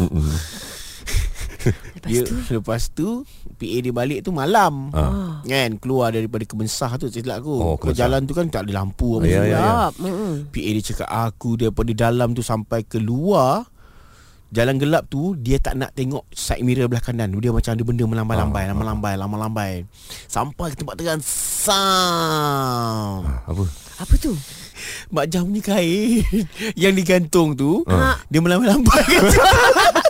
Lepas 1.70 2.06
dia, 2.06 2.22
tu 2.24 2.34
Lepas 2.50 2.82
tu 2.90 3.08
PA 3.54 3.76
dia 3.80 3.92
balik 3.92 4.20
tu 4.22 4.30
malam 4.30 4.88
Ah. 4.92 5.40
Kan 5.42 5.76
Keluar 5.76 6.10
daripada 6.10 6.42
Kemensah 6.44 6.90
tu 6.96 7.06
Tak 7.06 7.18
silap 7.18 7.40
aku 7.40 7.54
Oh, 7.54 7.74
Ke 7.76 7.92
jalan 7.92 8.24
tu 8.24 8.32
kan 8.32 8.46
tak 8.46 8.64
ada 8.64 8.78
lampu 8.78 9.16
apa 9.16 9.24
Ya, 9.26 9.42
semua. 9.42 9.48
ya, 9.48 9.60
ya. 9.90 10.08
PA 10.48 10.70
dia 10.70 10.84
cakap 10.84 11.08
Aku 11.10 11.56
daripada 11.56 11.90
dalam 11.92 12.32
tu 12.32 12.40
Sampai 12.40 12.82
keluar 12.82 13.66
Jalan 14.48 14.76
gelap 14.76 15.06
tu 15.06 15.34
Dia 15.36 15.58
tak 15.58 15.76
nak 15.76 15.90
tengok 15.92 16.22
Side 16.30 16.62
mirror 16.62 16.86
belah 16.86 17.02
kanan 17.02 17.34
Dia 17.34 17.50
macam 17.50 17.70
ada 17.70 17.82
benda 17.82 18.04
melambai-lambai 18.06 18.64
Ah. 18.64 18.68
Lambai-lambai 18.72 19.14
Lambai-lambai 19.18 19.72
Sampai 20.26 20.66
ke 20.70 20.76
tempat 20.78 20.94
terang 20.96 21.20
Sam 21.20 23.22
Apa? 23.44 23.64
Apa 23.98 24.14
tu? 24.16 24.32
Mak 25.10 25.26
Jam 25.28 25.48
ni 25.48 25.60
kain 25.60 26.22
Yang 26.80 26.94
digantung 26.96 27.54
tu 27.54 27.84
Ah. 27.86 28.16
Dia 28.26 28.40
melambai-lambai 28.40 29.04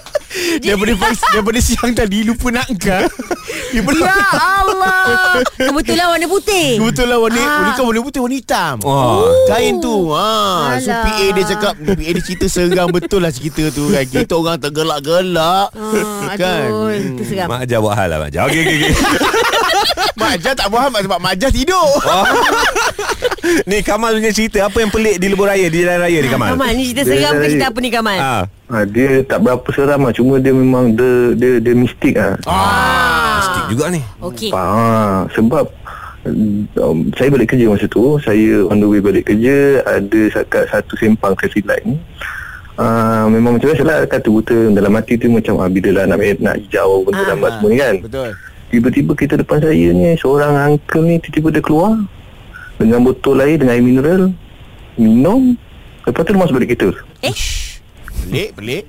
Daripada, 0.60 0.94
pagi, 0.96 1.18
daripada 1.30 1.60
siang 1.60 1.92
tadi 1.92 2.18
Lupa 2.22 2.48
nak 2.50 2.68
angkat 2.68 3.08
Ya 3.76 3.84
Allah. 3.84 5.44
Kebetulan 5.54 6.06
warna 6.08 6.28
putih. 6.28 6.78
Kebetulan 6.78 7.18
warna 7.18 7.40
Ah. 7.40 7.60
Bukan 7.68 7.84
warna 7.86 8.02
putih 8.02 8.20
Warna 8.20 8.36
hitam 8.36 8.76
Oh. 8.82 9.28
Kain 9.46 9.78
tu 9.78 10.10
ha. 10.10 10.78
So 10.78 10.88
Alah. 10.88 11.04
PA 11.06 11.26
dia 11.30 11.44
cakap 11.46 11.74
PA 11.78 11.94
dia 12.08 12.22
cerita 12.22 12.46
seram 12.48 12.88
betul 12.90 13.20
lah 13.20 13.30
cerita 13.30 13.68
tu 13.70 13.88
kan 13.88 14.04
Kita 14.10 14.34
orang 14.34 14.58
tergelak-gelak 14.58 15.68
Ah, 15.74 16.34
Kan 16.34 16.68
aduh, 16.68 16.92
itu 16.92 17.24
seram. 17.26 17.48
Mak 17.48 17.64
Jah 17.66 17.80
buat 17.80 17.94
hal 17.94 18.08
lah 18.08 18.18
Mak 18.20 18.30
Jah 18.30 18.44
Okey 18.46 18.60
okey 18.62 18.76
okey 18.78 18.94
Mak 20.20 20.34
Jah 20.40 20.54
tak 20.54 20.68
faham 20.68 20.92
Sebab 20.94 21.20
Mak 21.20 21.34
Jah 21.36 21.52
tidur 21.52 21.76
oh. 21.82 22.26
Ni 23.64 23.80
Kamal 23.80 24.14
punya 24.14 24.30
cerita 24.30 24.66
Apa 24.66 24.78
yang 24.80 24.90
pelik 24.90 25.18
di 25.18 25.28
lebuh 25.28 25.46
raya 25.46 25.68
Di 25.68 25.78
jalan 25.80 25.98
raya 26.00 26.18
ni 26.18 26.28
Kamal 26.28 26.50
Kamal 26.54 26.70
ni 26.74 26.84
cerita 26.86 27.02
Dia 27.04 27.12
seram 27.14 27.34
ke 27.34 27.46
cerita 27.48 27.66
apa 27.68 27.80
ni 27.80 27.90
Kamal? 27.90 28.18
Ah. 28.18 28.44
Ha, 28.68 28.76
dia 28.84 29.10
tak 29.24 29.40
berapa 29.40 29.68
seram 29.70 30.00
lah 30.02 30.12
Cuma 30.12 30.34
dia 30.38 30.52
memang 30.52 30.92
Dia, 30.92 31.10
dia, 31.34 31.52
dia 31.60 31.74
mistik 31.74 32.14
lah 32.14 32.34
Ah. 32.44 33.38
Mistik 33.40 33.64
juga 33.72 33.86
ni 33.90 34.02
Okey. 34.20 34.50
ha, 34.52 34.66
Sebab 35.32 35.66
um, 36.76 36.98
Saya 37.14 37.30
balik 37.30 37.48
kerja 37.50 37.66
masa 37.68 37.86
tu 37.86 38.18
Saya 38.18 38.66
on 38.66 38.78
the 38.78 38.88
way 38.88 38.98
balik 38.98 39.26
kerja 39.26 39.56
Ada 39.84 40.22
dekat 40.34 40.64
satu 40.68 40.94
sempang 40.96 41.34
traffic 41.34 41.64
light 41.64 41.84
ni 41.84 41.98
Uh, 42.78 43.26
memang 43.28 43.58
macam 43.58 43.74
biasa 43.74 43.82
lah 43.82 44.06
Kata 44.06 44.30
buta 44.30 44.70
Dalam 44.70 44.94
hati 44.94 45.18
tu 45.18 45.34
macam 45.34 45.58
ah, 45.58 45.66
Bila 45.66 45.90
lah 45.98 46.04
nak, 46.08 46.22
nak 46.38 46.62
hijau 46.62 47.02
Benda 47.02 47.26
Ah, 47.26 47.34
lambat 47.34 47.50
ah. 47.50 47.54
semua 47.58 47.70
ni 47.74 47.78
kan 47.82 47.96
Betul 47.98 48.30
Tiba-tiba 48.70 49.12
kita 49.18 49.34
depan 49.34 49.58
saya 49.58 49.88
ni 49.90 50.14
Seorang 50.14 50.54
uncle 50.54 51.02
ni 51.02 51.18
Tiba-tiba 51.18 51.50
dia 51.50 51.64
keluar 51.66 51.98
Dengan 52.78 53.04
botol 53.04 53.42
air 53.42 53.58
Dengan 53.58 53.78
air 53.78 53.86
mineral 53.86 54.34
Minum 54.98 55.54
Lepas 56.06 56.24
tu 56.24 56.34
masuk 56.34 56.58
balik 56.58 56.78
kereta 56.78 56.90
Pelik 58.26 58.50
pelik 58.56 58.86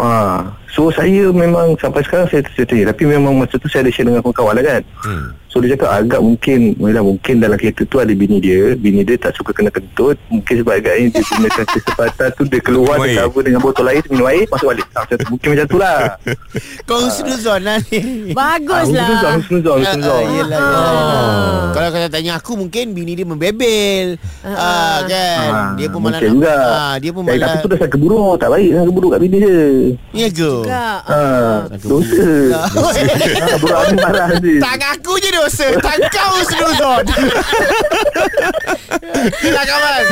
Ah, 0.00 0.56
so 0.70 0.88
saya 0.88 1.28
memang 1.28 1.76
sampai 1.76 2.00
sekarang 2.00 2.24
saya 2.30 2.40
tercetih 2.40 2.88
tapi 2.88 3.04
memang 3.04 3.36
masa 3.36 3.60
tu 3.60 3.68
saya 3.68 3.84
ada 3.84 3.92
share 3.92 4.08
dengan 4.08 4.24
kawan-kawan 4.24 4.56
lah 4.56 4.64
kan. 4.64 4.82
hmm. 5.04 5.28
So 5.50 5.58
dia 5.58 5.74
cakap 5.74 5.90
agak 5.96 6.20
mungkin 6.20 6.78
Mula 6.78 7.02
mungkin 7.02 7.34
dalam 7.36 7.54
kereta 7.54 7.82
tu 7.82 7.98
ada 7.98 8.08
bini 8.08 8.38
dia. 8.38 8.72
Bini 8.72 9.02
dia 9.02 9.18
tak 9.18 9.34
suka 9.34 9.50
kena 9.50 9.66
kentut. 9.68 10.14
Mungkin 10.28 10.54
sebab 10.56 10.72
agaknya 10.72 11.06
dia 11.10 11.22
gunakan 11.26 11.64
kesempatan 11.66 12.28
tu 12.32 12.42
Dia 12.46 12.60
keluar 12.60 12.96
dia 13.00 13.26
cover 13.26 13.42
dengan 13.42 13.60
botol 13.60 13.86
air 13.86 14.02
Minum 14.06 14.26
air 14.26 14.46
masuk 14.46 14.70
balik. 14.70 14.86
Ah, 14.88 15.02
macam 15.02 15.16
tu. 15.16 15.26
Mungkin 15.28 15.48
macam 15.50 15.66
tu 15.66 15.78
lah. 15.78 15.98
Kau 16.84 16.98
husnuzon 17.00 17.60
lah 17.60 17.76
ni. 17.84 17.98
Baguslah. 18.30 19.08
Husnuzon 19.10 19.34
Husnuzon 19.36 19.74
Ah, 19.76 19.82
Husnuzon. 19.84 20.22
yelah, 20.30 20.60
yelah. 20.62 21.28
Kalau 21.72 21.88
kata 21.90 22.06
tanya 22.08 22.32
aku 22.36 22.52
Mungkin 22.54 22.84
bini 22.92 23.12
dia 23.12 23.26
membebel. 23.26 24.06
Ah, 24.42 25.02
Kan? 25.02 25.50
Ah, 25.50 25.70
Dia 25.74 25.86
pun 25.88 25.98
malah 25.98 26.20
mungkin 26.20 26.34
juga. 26.36 26.54
Ah, 26.62 26.94
Dia 26.96 27.10
pun 27.10 27.22
malah 27.24 27.46
Tapi 27.50 27.56
tu 27.58 27.68
dah 27.68 27.76
saya 27.76 27.90
keburuk 27.90 28.34
Tak 28.38 28.48
baik 28.48 28.70
lah 28.70 28.82
keburuk 28.84 29.10
kat 29.10 29.20
bini 29.20 29.36
dia. 29.36 29.58
Ya 30.14 30.28
ke. 30.30 30.52
Ah, 31.02 31.58
dosa. 31.76 32.30
Ah, 32.60 32.68
Buruk 33.58 33.80
ni 33.84 33.96
marah 33.96 34.26
nanti. 34.28 34.52
Tak 34.58 34.74
ngaku 34.76 35.12
je 35.18 35.28
dosa 35.40 35.66
Tak 35.78 35.96
kau 36.08 36.30
husnuzon 36.36 37.04
Tak 39.40 39.64
kawan. 39.64 40.02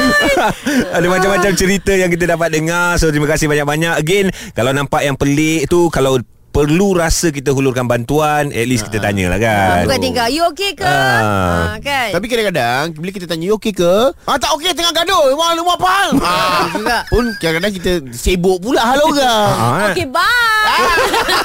Ada 0.91 1.07
macam-macam 1.07 1.53
cerita 1.55 1.93
yang 1.93 2.09
kita 2.09 2.25
dapat 2.27 2.49
dengar 2.51 2.97
So 2.97 3.09
terima 3.09 3.27
kasih 3.27 3.47
banyak-banyak. 3.47 3.95
Again 3.97 4.27
Kalau 4.53 4.73
nampak 4.73 5.03
yang 5.03 5.15
pelik 5.15 5.69
tu 5.69 5.89
Kalau 5.89 6.21
perlu 6.49 6.97
rasa 6.97 7.29
kita 7.29 7.53
hulurkan 7.53 7.85
bantuan 7.85 8.49
At 8.51 8.67
least 8.67 8.89
kita 8.89 8.99
tanyalah 9.01 9.39
kan? 9.39 9.85
Bukan 9.85 10.01
tinggal 10.01 10.27
You 10.29 10.49
okay 10.49 10.73
ke? 10.73 10.83
Ah. 10.83 11.21
Ah, 11.71 11.77
kan? 11.79 12.11
Tapi 12.11 12.27
kadang-kadang 12.27 12.97
Bila 12.97 13.11
kita 13.13 13.29
tanya 13.29 13.45
You 13.47 13.57
okey 13.57 13.73
ke? 13.73 13.95
Ah, 14.25 14.37
Tak 14.37 14.57
okey 14.57 14.73
tengah 14.73 14.91
gaduh. 14.91 15.29
Wah 15.33 15.53
lu 15.53 15.63
apa 15.63 15.87
hal? 15.87 16.09
Ah, 16.19 16.65
juga. 16.73 16.99
Pun 17.07 17.25
kadang-kadang 17.37 17.73
kita 17.73 17.93
Sibuk 18.11 18.59
pula 18.59 18.81
hal 18.83 18.99
orang 18.99 19.53
Ah, 19.55 19.93
Okay 19.93 20.09
bye 20.09 21.37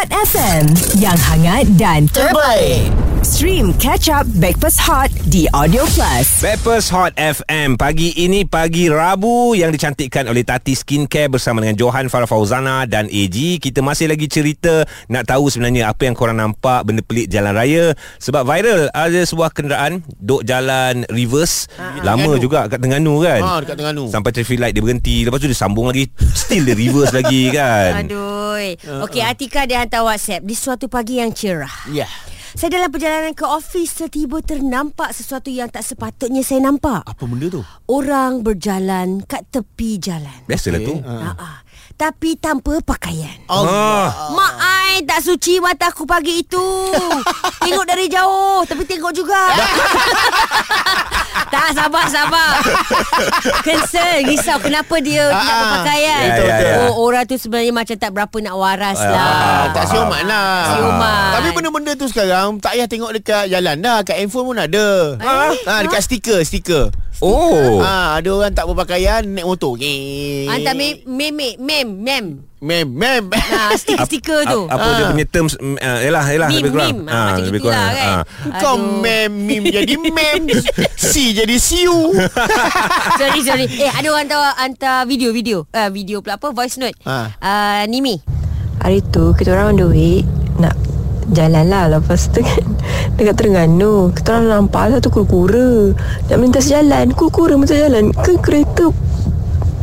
Hot 0.00 0.16
FM 0.32 0.64
Yang 0.96 1.18
hangat 1.28 1.64
dan 1.76 2.08
terbaik. 2.08 2.88
Stream 3.20 3.76
Catch 3.76 4.08
Up 4.08 4.24
Backpass 4.40 4.80
Hot 4.80 5.12
di 5.28 5.44
Audio 5.52 5.84
Plus. 5.92 6.40
Peppers 6.40 6.88
Hot 6.88 7.12
FM 7.20 7.76
Pagi 7.76 8.16
ini 8.16 8.48
pagi 8.48 8.88
Rabu 8.88 9.52
Yang 9.52 9.76
dicantikkan 9.76 10.24
oleh 10.24 10.40
Tati 10.40 10.72
Skincare 10.72 11.28
Bersama 11.28 11.60
dengan 11.60 11.76
Johan 11.76 12.08
Farah 12.08 12.24
Fauzana 12.24 12.88
Dan 12.88 13.12
AG 13.12 13.60
Kita 13.60 13.84
masih 13.84 14.08
lagi 14.08 14.24
cerita 14.24 14.88
Nak 15.12 15.28
tahu 15.28 15.52
sebenarnya 15.52 15.92
Apa 15.92 16.08
yang 16.08 16.16
korang 16.16 16.40
nampak 16.40 16.80
Benda 16.88 17.04
pelik 17.04 17.28
jalan 17.28 17.52
raya. 17.52 17.92
Sebab 18.24 18.48
viral 18.48 18.88
Ada 18.96 19.20
sebuah 19.28 19.52
kenderaan 19.52 20.00
Duk 20.16 20.48
jalan 20.48 21.04
reverse. 21.12 21.68
Lama 22.00 22.24
Terengganu. 22.24 22.40
juga 22.40 22.72
kat 22.72 22.80
Terengganu 22.80 23.20
kan? 23.20 23.40
Ah, 23.44 23.58
dekat 23.60 23.76
Terengganu. 23.76 24.08
Sampai 24.08 24.32
traffic 24.32 24.56
light 24.64 24.72
dia 24.72 24.80
berhenti. 24.80 25.28
Lepas 25.28 25.44
tu 25.44 25.48
dia 25.52 25.60
sambung 25.60 25.92
lagi. 25.92 26.08
Still 26.32 26.64
dia 26.64 26.72
reverse 26.72 27.12
lagi 27.12 27.52
kan? 27.52 28.08
Aduh 28.08 28.39
Okey 29.08 29.22
Atika 29.24 29.64
dia 29.64 29.80
hantar 29.82 30.04
WhatsApp. 30.04 30.44
Di 30.44 30.54
suatu 30.54 30.86
pagi 30.86 31.18
yang 31.18 31.32
cerah. 31.32 31.88
Ya. 31.90 32.06
Saya 32.50 32.82
dalam 32.82 32.90
perjalanan 32.90 33.30
ke 33.30 33.46
office 33.46 34.10
Tiba 34.10 34.42
ternampak 34.42 35.14
sesuatu 35.14 35.54
yang 35.54 35.70
tak 35.70 35.86
sepatutnya 35.86 36.42
saya 36.42 36.66
nampak. 36.66 37.06
Apa 37.06 37.22
benda 37.22 37.46
tu? 37.46 37.62
Orang 37.86 38.42
berjalan 38.42 39.22
kat 39.22 39.46
tepi 39.54 40.02
jalan. 40.02 40.44
Biasalah 40.50 40.80
tu. 40.82 40.94
Ha. 40.98 41.30
Ha. 41.30 41.48
Tapi 42.00 42.32
tanpa 42.40 42.80
pakaian. 42.80 43.44
Ah. 43.44 44.32
Mak 44.32 44.54
ai 44.56 45.04
tak 45.04 45.20
suci 45.20 45.60
mata 45.60 45.92
aku 45.92 46.08
pagi 46.08 46.40
itu. 46.40 46.66
Tengok 47.60 47.84
dari 47.84 48.08
jauh 48.08 48.64
Tapi 48.64 48.88
tengok 48.88 49.12
juga. 49.12 49.36
Tak 51.50 51.74
sabar 51.74 52.06
sabar. 52.06 52.62
Concern 53.66 54.22
Risau 54.22 54.62
kenapa 54.62 55.02
dia 55.02 55.26
Ah, 55.28 55.34
Tidak 55.34 55.50
ah. 55.50 55.58
berpakaian 55.60 56.22
Ya, 56.22 56.34
ya, 56.38 56.56
ya. 56.56 56.74
Oh 56.86 57.02
orang 57.02 57.26
tu 57.26 57.34
sebenarnya 57.34 57.74
Macam 57.74 57.96
tak 57.98 58.10
berapa 58.14 58.36
nak 58.38 58.54
waras 58.54 58.98
Ah, 58.98 59.10
lah. 59.10 59.26
Ah, 59.26 59.64
tak 59.74 59.84
siomat 59.90 60.22
lah. 60.24 60.78
Siomat. 60.78 61.30
Tapi 61.34 61.48
benda-benda 61.50 61.92
tu 61.94 62.06
sekarang 62.06 62.62
Tak 62.62 62.70
payah 62.72 62.86
tengok 62.86 63.10
dekat 63.12 63.44
jalan. 63.50 63.76
Dah 63.82 63.98
Kat 64.02 64.22
handphone 64.22 64.46
pun 64.46 64.58
ada. 64.62 64.88
Eh? 65.18 65.50
ha, 65.66 65.82
Dekat 65.82 66.00
stiker 66.00 66.38
Stiker 66.40 66.94
Oh 67.20 67.78
ha, 67.78 68.16
Ada 68.16 68.28
orang 68.30 68.52
tak 68.52 68.64
berpakaian 68.64 69.20
Naik 69.22 69.44
motor 69.44 69.76
Geng. 69.76 70.48
Hantar 70.48 70.72
mem 70.72 71.04
mem 71.04 71.32
mem 71.56 71.86
mem 71.86 72.26
Mem 72.60 72.86
Mem 72.88 73.24
Nah, 73.28 73.72
stiker-stiker 73.72 74.44
tu. 74.44 74.60
Apa 74.66 74.86
dia 74.90 75.04
Ah. 75.04 75.10
punya 75.10 75.26
terms 75.26 75.56
mm, 75.56 75.76
uh, 75.76 75.98
Yalah 76.00 76.24
yalah 76.26 76.48
Meme, 76.48 76.58
lebih 76.58 76.70
kurang 76.70 76.90
meme. 76.94 77.08
Ah, 77.08 77.24
macam 77.26 77.44
lebih 77.46 77.60
kurang. 77.62 77.80
kan. 77.80 78.08
Ah. 78.08 78.22
Kau 78.56 78.74
mem 78.76 79.32
Mim 79.32 79.62
jadi 79.66 79.94
mem 79.96 80.42
Si 81.12 81.32
jadi 81.32 81.56
siu 81.56 82.12
sorry 83.20 83.40
sorry. 83.40 83.64
Eh 83.66 83.88
ada 83.88 84.08
orang 84.10 84.24
hantar 84.24 84.40
hantar 84.56 84.98
video 85.04 85.28
video. 85.30 85.64
Uh, 85.70 85.88
video 85.88 86.20
pula 86.20 86.36
apa 86.36 86.48
voice 86.50 86.76
note. 86.76 86.96
Ha. 87.04 87.36
Uh, 87.36 87.82
Nimi. 87.84 88.20
Hari 88.80 89.04
tu 89.06 89.36
kita 89.36 89.52
orang 89.52 89.72
on 89.72 89.76
the 89.76 89.86
way 89.86 90.14
Nak 90.56 90.72
jalan 91.32 91.64
lah 91.70 91.84
Lepas 91.88 92.30
tu 92.30 92.42
kan. 92.42 92.66
Dekat 93.16 93.34
Terengganu 93.38 94.14
Kita 94.14 94.38
orang 94.38 94.68
nampak 94.68 94.98
satu 94.98 95.08
kura-kura. 95.10 95.94
Nak 96.30 96.36
melintas 96.36 96.66
jalan 96.70 97.10
Kura-kura 97.14 97.54
melintas 97.56 97.80
jalan 97.80 98.04
Kan 98.14 98.36
kereta 98.38 98.90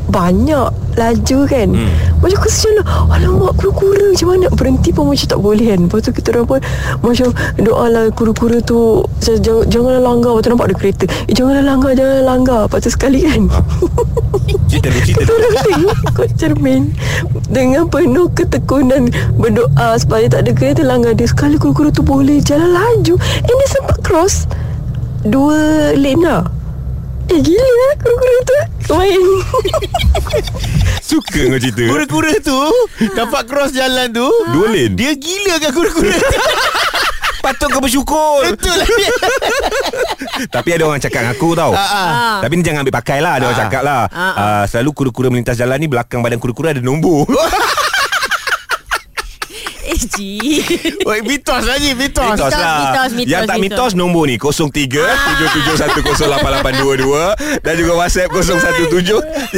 banyak 0.07 0.71
laju 0.95 1.39
kan. 1.51 1.67
Hmm. 1.75 1.91
Macam 2.23 2.39
kesian 2.41 2.79
lah 2.79 3.05
Alamak 3.11 3.59
kura-kura 3.59 4.15
Macam 4.15 4.27
mana? 4.33 4.47
Berhenti 4.49 4.89
pun 4.95 5.11
macam 5.11 5.27
tak 5.27 5.39
boleh 5.43 5.67
kan. 5.75 5.79
Lepas 5.83 5.99
tu 5.99 6.11
kita 6.15 6.27
orang 6.31 6.47
pun 6.47 6.59
Macam 7.03 7.27
doa 7.59 7.85
lah 7.91 8.03
kura-kura 8.15 8.57
tu 8.63 9.03
jangan, 9.19 9.67
Janganlah 9.67 10.01
langgar. 10.01 10.31
Lepas 10.39 10.43
tu 10.47 10.49
nampak 10.55 10.67
ada 10.71 10.75
kereta 10.79 11.05
Eh 11.27 11.35
janganlah 11.35 11.63
langgar 11.67 11.91
Janganlah 11.91 12.25
langgar. 12.25 12.61
Lepas 12.71 12.79
tu 12.87 12.89
sekali 12.89 13.19
kan 13.27 13.41
Cerita 14.67 14.87
dia 14.91 15.01
cerita 15.01 15.23
kita 15.25 15.33
dia 15.33 15.43
orang 15.43 15.63
tengok 15.65 16.29
cermin. 16.37 16.81
Dengan 17.47 17.83
penuh 17.89 18.27
ketekunan 18.35 19.09
Berdoa 19.39 19.97
supaya 19.97 20.27
tak 20.29 20.45
ada 20.47 20.51
kereta 20.53 20.81
langgar 20.83 21.17
dia 21.17 21.27
Sekali 21.27 21.55
kura-kura 21.57 21.89
tu 21.89 22.03
boleh 22.05 22.39
jalan 22.43 22.71
laju. 22.71 23.15
And 23.17 23.55
dia 23.57 23.67
sempat 23.69 23.97
cross 24.05 24.45
Dua 25.27 25.91
lane 25.97 26.23
lah. 26.23 26.45
Eh 27.27 27.39
gila 27.43 27.67
lah 27.67 27.91
kura-kura 27.99 28.37
tu. 28.45 28.57
Main. 28.95 29.21
Suka 31.09 31.39
kau 31.51 31.59
cerita. 31.59 31.83
Kura-kura 31.89 32.33
tu 32.39 32.59
Dapat 33.11 33.41
cross 33.47 33.71
jalan 33.75 34.07
tu 34.15 34.27
Dua 34.55 34.67
lane? 34.71 34.95
Dia 34.95 35.11
gila 35.17 35.59
kan 35.59 35.71
kura-kura 35.75 36.15
tu. 36.15 36.29
Patut 37.47 37.71
kau 37.71 37.79
bersyukur. 37.79 38.43
Betul 38.43 38.75
lah. 38.75 38.83
dia 38.83 39.07
Tapi 40.47 40.69
ada 40.71 40.83
orang 40.85 40.99
cakap 40.99 41.21
dengan 41.21 41.33
aku 41.33 41.49
tau 41.53 41.71
Ah, 41.71 41.81
ah. 41.81 42.37
Tapi 42.39 42.53
ni 42.53 42.61
jangan 42.61 42.81
ambil 42.81 42.95
pakai 42.95 43.17
lah 43.17 43.33
Ada 43.35 43.45
orang 43.45 43.53
Ah. 43.53 43.63
cakap 43.63 43.81
lah 43.81 44.01
Ah, 44.07 44.33
Ah, 44.33 44.63
Selalu 44.63 44.89
kura-kura 44.93 45.27
melintas 45.27 45.55
jalan 45.55 45.75
ni 45.75 45.85
Belakang 45.85 46.19
badan 46.19 46.37
kura-kura 46.37 46.69
ada 46.69 46.79
nombor 46.79 47.25
Cik. 49.97 51.01
Oi, 51.03 51.19
mitos 51.21 51.63
lah 51.63 51.73
Ji, 51.75 51.91
mitos. 51.91 52.21
Mitos, 52.21 52.51
lah 52.51 52.77
mitos, 52.77 53.11
mitos, 53.15 53.27
Yang 53.27 53.43
tak 53.45 53.57
mitos. 53.57 53.89
mitos 53.89 53.97
nombor 53.97 54.23
ni 54.25 54.37
03 54.37 54.93
77108822 57.57 57.65
Dan 57.65 57.73
juga 57.75 57.91
WhatsApp 57.97 58.29
017 58.29 59.57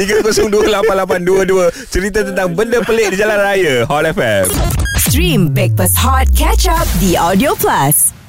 Cerita 1.86 2.20
tentang 2.22 2.48
benda 2.50 2.80
pelik 2.80 3.12
di 3.12 3.18
jalan 3.18 3.36
raya 3.36 3.84
Hot 3.84 4.06
FM 4.06 4.44
Stream 4.98 5.40
Breakfast 5.50 5.98
Hot 5.98 6.24
Catch 6.32 6.66
Up 6.66 6.86
di 6.96 7.14
Audio 7.14 7.52
Plus. 7.52 8.19